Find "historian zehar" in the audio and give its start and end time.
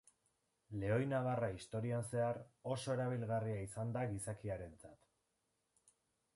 1.57-2.41